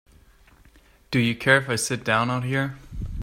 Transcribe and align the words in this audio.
Do 1.11 1.19
you 1.19 1.35
care 1.35 1.57
if 1.57 1.69
I 1.69 1.75
sit 1.75 2.03
down 2.03 2.31
out 2.31 2.43
here? 2.43 2.75